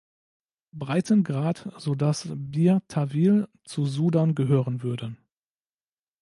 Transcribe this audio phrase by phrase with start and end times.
[0.71, 5.15] Breitengrad, sodass Bir Tawil zu Sudan gehören würde.